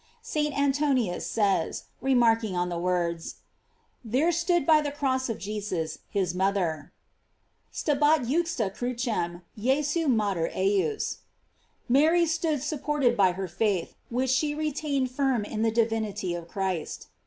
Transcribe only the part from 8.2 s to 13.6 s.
juxta crucem Jesu mater ejus," Mary stood supported by her